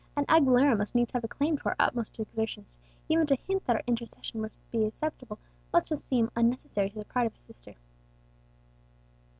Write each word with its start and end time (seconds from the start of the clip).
"An 0.17 0.25
Aguilera 0.27 0.75
must 0.75 0.95
needs 0.95 1.11
have 1.11 1.23
a 1.23 1.27
claim 1.27 1.59
to 1.59 1.65
our 1.67 1.75
utmost 1.77 2.19
exertions; 2.19 2.75
even 3.07 3.27
to 3.27 3.35
hint 3.35 3.63
that 3.67 3.75
our 3.75 3.83
intercession 3.85 4.41
would 4.41 4.57
be 4.71 4.85
acceptable 4.85 5.37
must 5.71 5.95
seem 5.95 6.31
unnecessary 6.35 6.89
to 6.89 6.97
the 6.97 7.05
pride 7.05 7.27
of 7.27 7.33
his 7.33 7.43
sister." 7.43 7.75